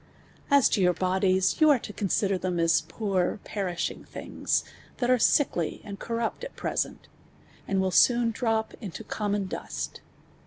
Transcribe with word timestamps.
As 0.49 0.75
(o 0.75 0.81
your 0.81 0.95
bodies, 0.95 1.61
you 1.61 1.69
are 1.69 1.75
(o 1.75 1.79
C(>nsider 1.79 2.41
(hem 2.41 2.59
as 2.59 2.81
poor, 2.81 3.39
(perishiuf; 3.45 4.07
thinj;s, 4.07 4.63
(ha( 4.99 5.05
are 5.05 5.19
sickly 5.19 5.79
and 5.83 5.99
corrupt 5.99 6.43
at 6.43 6.55
pre 6.55 6.71
'Hcn(,and 6.71 7.79
will 7.79 7.89
s«»on 7.89 8.33
droj) 8.33 8.73
into 8.81 9.03
connnon 9.03 9.45
dust. 9.47 10.01